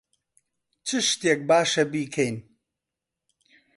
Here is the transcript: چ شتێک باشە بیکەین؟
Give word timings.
چ 0.85 0.89
شتێک 1.09 1.39
باشە 1.49 1.83
بیکەین؟ 1.91 2.35